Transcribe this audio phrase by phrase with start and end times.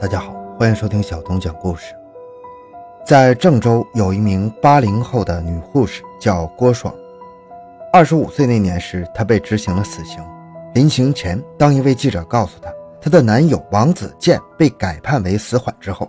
[0.00, 1.92] 大家好，欢迎收听小东讲故事。
[3.04, 6.94] 在郑州有一名八零后的女护士，叫郭爽。
[7.92, 10.22] 二十五岁那年时，她被执行了死刑。
[10.72, 16.08] 临刑前，当一位记者告诉她，她的男友王子健被改判为死缓之后，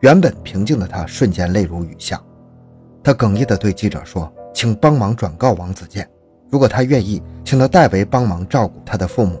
[0.00, 2.18] 原本平静的她瞬间泪如雨下。
[3.02, 6.08] 她哽咽地对记者说：“请帮忙转告王子健，
[6.48, 9.38] 如果他愿意，请他代为帮忙照顾他的父母。”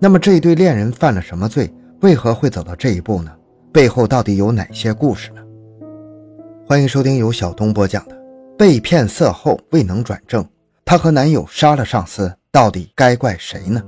[0.00, 1.70] 那么这一对恋人犯了什么罪？
[2.00, 3.36] 为何会走到这一步呢？
[3.72, 5.42] 背后到底有哪些故事呢？
[6.64, 8.14] 欢迎收听由小东播讲的
[8.56, 10.44] 《被骗色后未能转正》，
[10.84, 13.82] 她和男友杀了上司，到底该怪谁呢？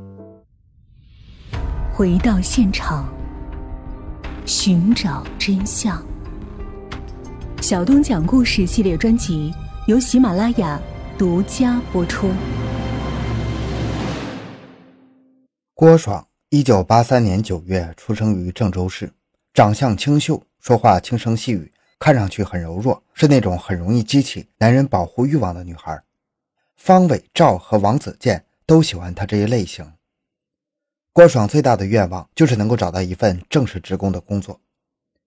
[1.93, 3.09] 回到现场，
[4.45, 6.05] 寻找真相。
[7.61, 9.55] 小东讲故事系列专辑
[9.87, 10.81] 由喜马拉雅
[11.17, 12.29] 独家播出。
[15.75, 16.30] 郭爽。
[16.53, 19.13] 一九八三年九月出生于郑州市，
[19.55, 26.03] 长相清秀，说话轻声细语，看上去很柔弱，是那种很容易激起男人保护欲望的女孩。
[26.77, 29.93] 方伟赵和王子健都喜欢她这一类型。
[31.13, 34.61] 郭爽最大的愿望就是能够找到一份正式职工的工作，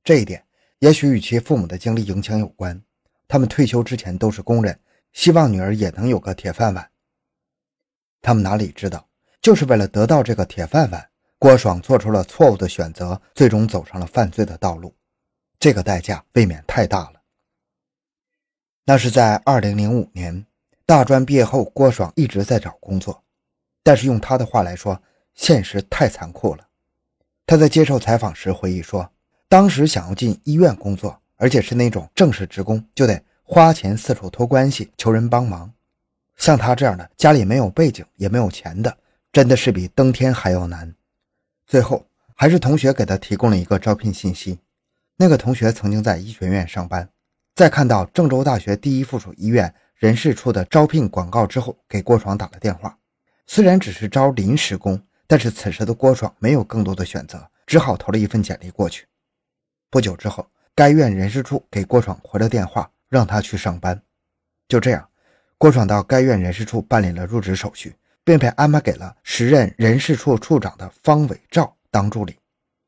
[0.04, 0.44] 这一点
[0.80, 2.84] 也许与其父母的经历影响有关。
[3.30, 4.78] 他们退休之前都是工人，
[5.14, 6.92] 希望女儿也能有个铁饭碗。
[8.22, 9.08] 他们哪里知道，
[9.42, 11.10] 就是为了得到这个铁饭碗。
[11.44, 14.96] 郭爽做出了错误的选择，最终走上了犯罪的道路，
[15.60, 17.22] 这个代价未免太大了。
[18.86, 20.46] 那是在二零零五年，
[20.86, 23.22] 大专毕业后，郭爽一直在找工作，
[23.84, 24.98] 但是用他的话来说，
[25.34, 26.66] 现实太残酷了。
[27.46, 29.12] 他在接受采访时回忆说，
[29.50, 35.70] 当时想要进医院工作，而且是那种正式职工，就得花钱四处托关系求人帮忙。
[36.38, 38.98] 像他这样的，家里没有背景也没有钱的，
[39.34, 40.96] 真的是比登天还要难。
[41.66, 44.60] 最后，还是同学给他提供了一个招聘信息。
[45.18, 47.10] 那个同学曾经在医学院上班，
[47.56, 52.98] 在看到郑州大学第一附属医院人事处的招聘广告之后，给郭爽打了电话。
[53.48, 59.06] 虽然只是招临时工，但是此时的郭爽没有更多的选择，只好投了一份简历过去。
[59.90, 64.02] 不久之后，该院人事处给郭爽回了电话，让他去上班。
[64.68, 65.08] 就这样，
[65.58, 67.96] 郭爽到该院人事处办理了入职手续。
[68.24, 72.38] 便被安排给了时任人事处处长的方伟照当助理，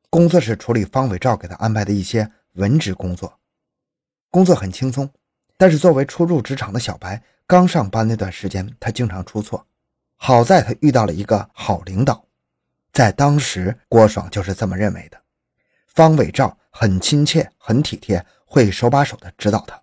[0.10, 3.40] 工作是处理方伟照给他安排的一些文职工作。
[4.30, 5.10] 工作很轻松，
[5.58, 9.66] 但是作为初入职场的小白，刚上班那段时间，他经常出错。
[10.18, 12.26] 好在他遇到了一个好领导，
[12.92, 15.22] 在当时，郭爽就是这么认为的。
[15.88, 19.82] 方伟照很亲切，很体贴，会手把手的指导他。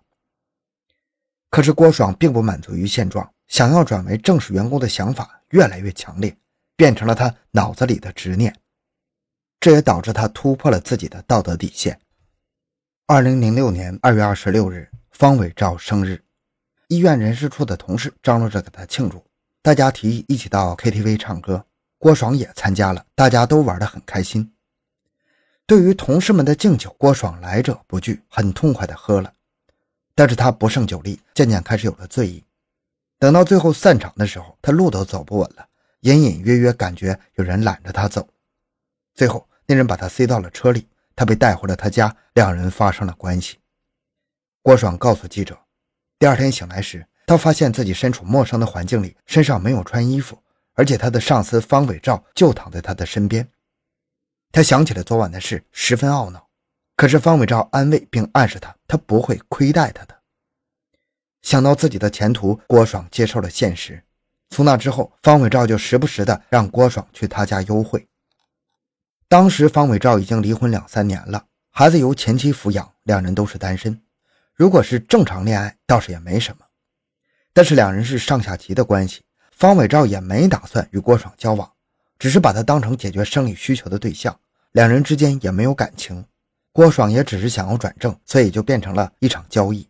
[1.49, 5.39] 可是郭爽并不满足于现状，想要转为正式员工的想法。
[5.49, 6.35] 越来越强烈，
[6.75, 8.55] 变成了他脑子里的执念，
[9.59, 11.99] 这也导致他突破了自己的道德底线。
[13.05, 16.23] 二零零六年二月二十六日，方伟照生日，
[16.87, 19.23] 医院人事处的同事张罗着给他庆祝，
[19.61, 21.63] 大家提议一起到 KTV 唱歌，
[21.99, 24.51] 郭爽也参加了，大家都玩得很开心。
[25.67, 29.31] 对于同事们的敬酒，郭爽来者不拒，很痛快地喝了，
[30.15, 32.43] 但是他不胜酒力，渐渐开始有了醉意。
[33.23, 35.65] 等到最后散场的时候，他路都走不稳了，
[36.01, 38.27] 隐隐约约感觉有人揽着他走。
[39.15, 43.59] 最后，那人把他塞到了车里，他被带回了他家，两人发生了关系。
[44.61, 45.57] 郭爽告诉记者，
[46.19, 50.37] 第二天醒来时，他发现自己身处陌生的环境里，身上没有穿衣服，
[50.73, 53.47] 而且他的上司方伟照就躺在他的身边。
[54.51, 56.49] 他想起了昨晚的事，十分懊恼。
[56.97, 60.22] 可是方伟照安慰并暗示他，他不会亏待他的。
[61.43, 64.03] 想到自己的前途，郭爽接受了现实。
[64.49, 68.07] 从那之后，方伟照就时不时的让郭爽去他家幽会。
[69.27, 74.01] 当时方伟照已经离婚两三年了，孩子由前妻抚养，两人都是单身。
[74.53, 76.65] 如果是正常恋爱，倒是也没什么。
[77.51, 79.21] 但是两人是上下级的关系，
[79.51, 81.71] 方伟照也没打算与郭爽交往，
[82.17, 84.39] 只是把他当成解决生理需求的对象。
[84.71, 86.23] 两人之间也没有感情，
[86.71, 89.87] 郭爽也只是想要转正，所以就变成了一场交易。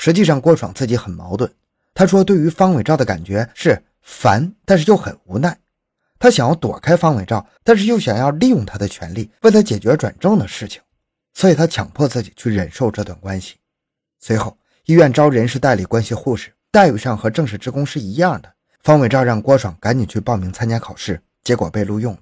[0.00, 1.52] 实际上，郭爽自己很矛盾。
[1.92, 5.58] 他说：“对于方伟照的感觉是烦，但是又很无奈。
[6.20, 10.80] 他想要躲开方伟照，但是又想要利用他的权利为他解决转正的事情，
[11.34, 13.56] 所以他强迫自己去忍受这段关系。
[14.20, 18.48] 随后，医院招人事代理关系护士，待遇上和正式职工是一样的。
[18.80, 22.20] 方伟照让郭爽赶紧去报名参加考试，结果被录用了。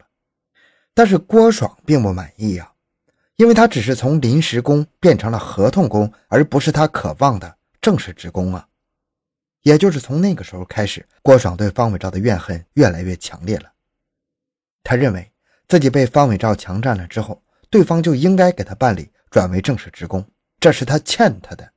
[0.94, 2.72] 但是郭爽并不满意呀，
[3.36, 7.54] 因为他只是从临时工变成了合同工，而不是他渴望的。”
[7.86, 8.66] 正式职工啊，
[9.62, 13.72] 也就是从那个时候开始，郭爽对方伟照的怨恨越来越强烈了。
[14.82, 15.30] 他认为
[15.68, 17.40] 自己被方伟照强占了之后，
[17.70, 20.28] 对方就应该给他办理转为正式职工，
[20.58, 21.72] 这是他欠他的。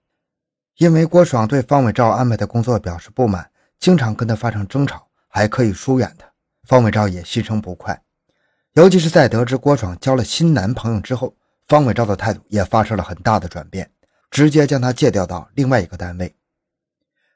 [0.78, 3.48] 因为郭爽对方伟照安排的工作表示不满，
[3.78, 6.28] 经常跟他发生争吵，还刻意疏远他。
[6.64, 8.02] 方伟照也心生不快，
[8.74, 13.88] 尤其是在得知郭爽交了新男朋友之后，方伟照的态度也发生了很大的转变，
[14.30, 16.36] 直接将他借调到另外一个单位。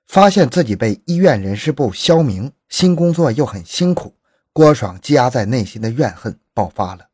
[0.08, 4.16] 发现自己被医院人事部消明，新工作又很辛苦，
[4.52, 7.08] 郭爽积压在内心的怨恨爆发了。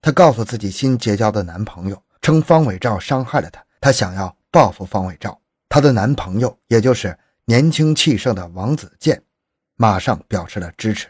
[0.00, 5.40] 她告诉自己新结交的男朋友，称方伟照伤害了她，她想要报复方伟照。
[5.68, 9.20] 她的男朋友，也就是年轻气盛的王子健，
[9.76, 11.08] 马上表示了支持。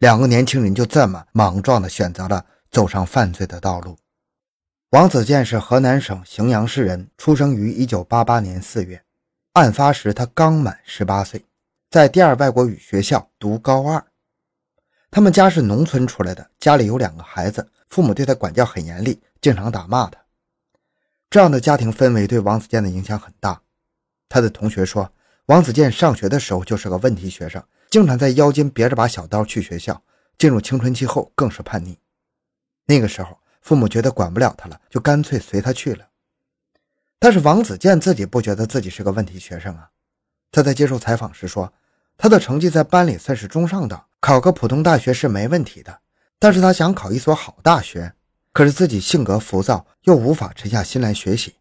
[0.00, 3.96] 两个年轻人就这么莽撞地选择了走上犯罪的道路。
[4.96, 9.04] 王子健是河南省荥阳市人，出生于1988年4月。
[9.52, 11.44] 案发时他刚满十八岁，
[11.90, 14.02] 在第二外国语学校读高二。
[15.10, 20.18] 他们家是农村出来的，家里有两个孩子，父母对他管教很严厉，经常打骂他。
[21.28, 23.60] 这样的家庭氛围对王子健的影响很大。
[24.30, 25.12] 他的同学说，
[25.44, 30.02] 王子健上学的时候就是个问题学生，经常在腰间别着把小刀去学校。
[30.38, 31.98] 进入青春期后更是叛逆。
[32.86, 36.06] 那个时候，父母觉得管不了他了，就干脆随他去了。
[37.18, 39.90] 但是王子健自己不觉得自己是个问题学生啊。
[40.52, 41.72] 他在接受采访时说，
[42.16, 45.98] 他的成绩在班里算是中上的，考个普通大学是没问题的。
[46.38, 48.14] 但是他想考一所好大学，
[48.52, 51.56] 可是自己性格浮躁，又无法沉下心来学习。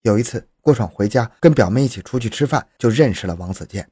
[0.00, 3.90] 有一次，郭爽回家跟表妹一起出去吃饭，就认识了王子健。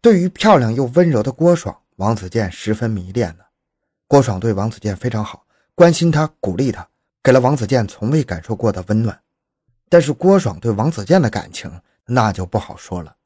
[0.00, 3.50] 对于漂亮又温柔的郭爽，王子健十分迷恋了。
[4.08, 5.43] 郭爽对王子健非常好，
[5.76, 6.88] 关心他，鼓励他，
[7.20, 9.20] 给了王子健从未感受过的温暖。
[9.88, 13.16] 但是郭爽对王子健的感情那就不好说了。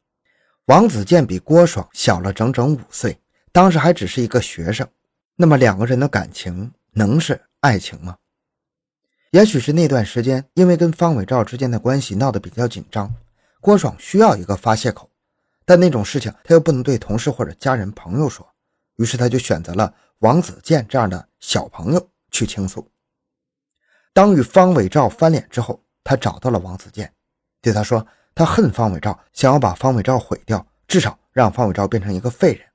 [0.65, 3.21] 王子健比郭爽小了整整五岁，
[3.53, 4.89] 当时还只是一个学生。
[5.37, 8.17] 那么两个人的感情能是爱情吗？
[9.31, 13.13] 也许是那段时间，因为跟方伟照之间的关系闹得比较紧张，
[13.61, 15.11] 郭爽需要一个发泄口，
[15.67, 18.47] 但那种事情他又不能对同事或者家人朋友说，
[18.97, 22.91] 于是他就选择了王子健这样的小朋友去倾诉。
[24.13, 25.83] 当与方伟照翻脸之后。
[26.05, 27.13] 他找到了王子健，
[27.61, 32.67] 对他说：“他恨方伟照，想要把方伟照毁掉，至少让方伟照变成一个废人。”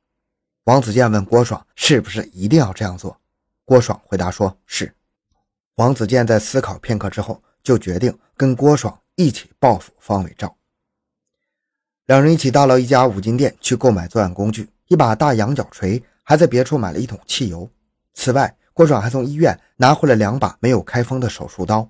[0.65, 3.19] 王子健问郭爽：“是不是一定要这样做？”
[3.65, 4.95] 郭爽回答说：“是。”
[5.77, 10.55] 王子健在思考片刻之后，就决定跟郭爽一起报复方伟照。
[12.05, 17.67] 两人一起到了一家五金店去购买作案工具：一把大羊角锤，还在别处买了一桶汽油。
[18.13, 21.87] 此外，郭爽还从医院拿回了两把没有开封的手术刀。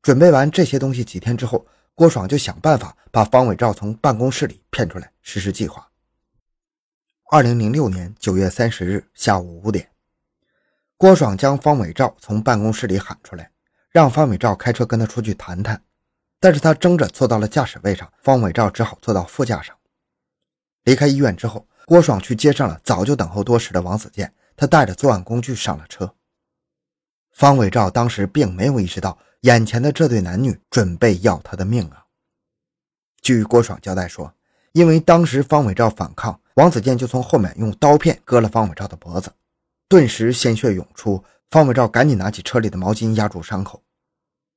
[0.00, 5.88] 准备完这些东西几天之后，郭爽就想办法把方伟照从办公室里骗出来实施计划。
[7.30, 9.90] 二零零六年九月三十日下午五点，
[10.96, 13.50] 郭爽将方伟照从办公室里喊出来，
[13.90, 15.82] 让方伟照开车跟他出去谈谈。
[16.40, 19.76] 但是他争着坐到了驾驶位上，方伟照只好坐到副驾上。
[20.84, 26.14] 离开医院之后，郭爽去接上了早就等候多时的王子健，他带着作案工具上了车。
[27.32, 29.18] 方伟照当时并没有意识到。
[29.42, 32.06] 眼前的这对男女准备要他的命啊！
[33.22, 34.34] 据郭爽交代说，
[34.72, 39.30] 因为当时方伟照反抗，王子健就从后面用刀片割了方伟照的脖子，
[39.88, 41.22] 顿时鲜血涌出。
[41.50, 43.80] 方伟照赶紧拿起车里的毛巾压住伤口。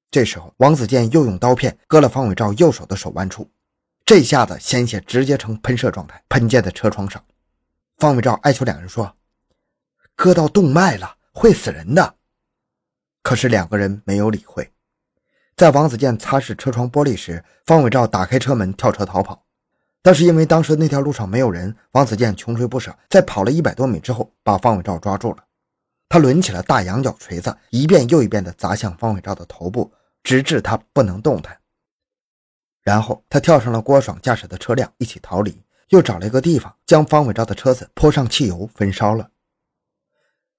[0.09, 3.47] 这时候，王子健又用刀片割了方伟照右手的手腕处，
[4.03, 7.23] 这下子鲜血直接呈喷射状态喷溅在车窗上。
[7.99, 9.15] 方伟照哀求两人说
[10.15, 12.15] ：“割到动脉了，会死人的。”
[13.23, 14.71] 可是两个人没有理会。
[15.55, 19.45] 在王子健擦拭车窗玻璃时，方伟照打开车门跳车逃跑。
[20.01, 25.43] 但是因为当时那条路上没有人，王子健穷追不舍，在跑了一百多米之后，把方伟照抓住了。
[26.09, 31.55] 他抡起了大羊角锤子，一遍又一遍地砸向方伟照的头部，直至他不能动弹。
[32.81, 35.63] 然后他跳上了郭爽驾驶的车辆，一起逃离。
[35.89, 39.29] 又找了一个地方，将方伟照的车子泼上汽油，焚烧了。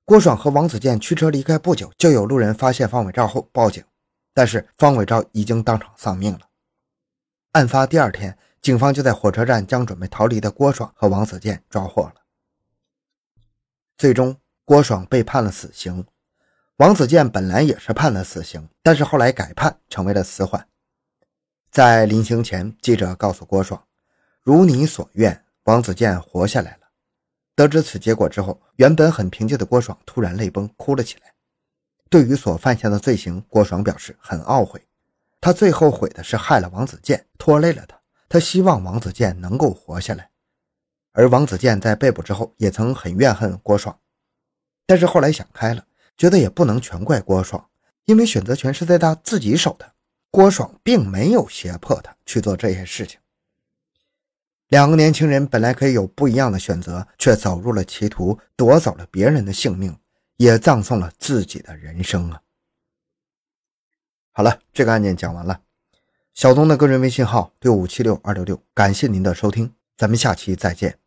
[0.05, 3.85] 郭爽和王子健驱车离开不久，就有路人发现方伟照后报警，
[4.35, 6.41] 但是方伟照已经当场丧命了。
[7.53, 12.15] 案发第二天，警方就在火车站将准备逃离的郭爽和王子健抓获了。
[13.97, 16.05] 最终，郭爽被判了死刑，
[16.77, 20.67] 王子健本来也是判了死刑，但是后来改判成为了死缓。
[21.71, 23.83] 在临刑前，记者告诉郭爽
[24.43, 26.82] ：“如你所愿，王子健活下来了。”
[27.55, 31.33] 得知此结果之后，原本很平静的郭爽突然泪崩，哭了起来。
[32.09, 34.87] 对于所犯下的罪行，郭爽表示很懊悔。
[35.41, 38.01] 他最后悔的是害了王子健，拖累了他。
[38.29, 40.31] 他希望王子健能够活下来。
[41.13, 43.99] 而王子健在被捕之后，也曾很怨恨郭爽，
[44.87, 45.85] 但是后来想开了，
[46.17, 47.69] 觉得也不能全怪郭爽，
[48.07, 49.93] 因为选择权是在他自己手的，
[50.31, 53.21] 郭爽并没有胁迫他去做这些事情。
[54.73, 59.95] 两个年轻人本来可以有不一样的选择，却走入了歧途，夺走了别人的性命，
[60.39, 62.41] 也葬送了自己的人生啊！
[64.33, 65.61] 好了，这个案件讲完了。
[66.33, 71.02] 小东的个人微信号六五七六二六六，感谢您的收听，咱们下期再见。